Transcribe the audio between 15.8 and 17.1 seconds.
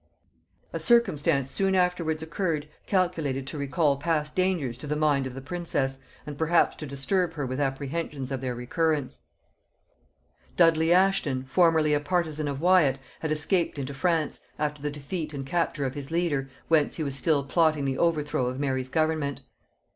of his leader, whence he